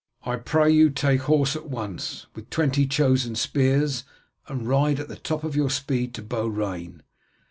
I 0.25 0.37
pray 0.37 0.71
you 0.71 0.89
take 0.89 1.21
horse 1.21 1.55
at 1.55 1.69
once, 1.69 2.25
with 2.33 2.49
twenty 2.49 2.87
chosen 2.87 3.35
spears, 3.35 4.03
and 4.47 4.67
ride 4.67 4.99
at 4.99 5.09
the 5.09 5.15
top 5.15 5.43
of 5.43 5.55
your 5.55 5.69
speed 5.69 6.15
to 6.15 6.23
Beaurain. 6.23 7.03